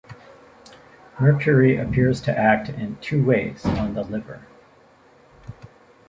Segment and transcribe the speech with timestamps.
[1.19, 4.47] Mercury appears to act in two ways on the liver.